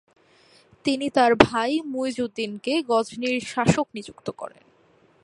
তিনি 0.85 1.07
তার 1.09 1.31
ভাই 1.35 1.71
মুইজউদ্দিনকে 1.85 2.73
গজনির 2.87 3.37
শাসক 3.45 3.87
নিযুক্ত 3.95 4.27
করেন। 4.31 4.63